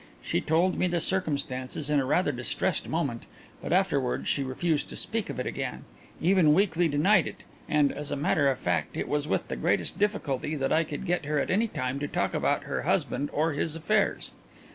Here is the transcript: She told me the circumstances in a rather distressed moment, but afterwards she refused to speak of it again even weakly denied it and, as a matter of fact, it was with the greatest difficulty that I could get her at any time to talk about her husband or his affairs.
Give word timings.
She 0.23 0.41
told 0.41 0.79
me 0.79 0.87
the 0.87 0.99
circumstances 0.99 1.91
in 1.91 1.99
a 1.99 2.05
rather 2.05 2.31
distressed 2.31 2.87
moment, 2.87 3.25
but 3.61 3.71
afterwards 3.71 4.27
she 4.27 4.41
refused 4.43 4.89
to 4.89 4.95
speak 4.95 5.29
of 5.29 5.39
it 5.39 5.45
again 5.45 5.83
even 6.19 6.55
weakly 6.55 6.87
denied 6.87 7.27
it 7.27 7.43
and, 7.69 7.91
as 7.91 8.09
a 8.09 8.15
matter 8.15 8.49
of 8.49 8.57
fact, 8.57 8.97
it 8.97 9.07
was 9.07 9.27
with 9.27 9.47
the 9.47 9.55
greatest 9.55 9.99
difficulty 9.99 10.55
that 10.55 10.71
I 10.73 10.83
could 10.85 11.05
get 11.05 11.25
her 11.25 11.37
at 11.37 11.51
any 11.51 11.67
time 11.67 11.99
to 11.99 12.07
talk 12.07 12.33
about 12.33 12.63
her 12.63 12.81
husband 12.81 13.29
or 13.31 13.53
his 13.53 13.75
affairs. 13.75 14.31